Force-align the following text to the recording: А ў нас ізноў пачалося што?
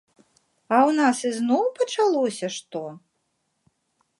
А 0.73 0.77
ў 0.77 0.91
нас 0.99 1.17
ізноў 1.31 1.65
пачалося 1.79 2.47
што? 2.57 2.81